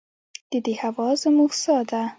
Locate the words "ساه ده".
1.63-2.01